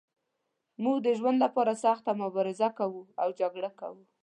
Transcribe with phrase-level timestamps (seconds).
[0.83, 4.03] موږ د ژوند لپاره سخته مبارزه کوو او جګړه کوو.